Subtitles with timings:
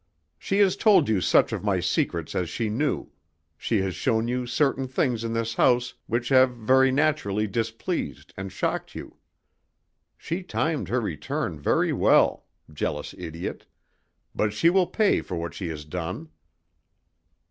[0.39, 3.11] She has told you such of my secrets as she knew,
[3.55, 8.51] she has shown you certain things in this house which have very naturally displeased and
[8.51, 9.17] shocked you.
[10.17, 13.67] She timed her return very well jealous idiot!
[14.33, 16.29] but she will pay for what she has done."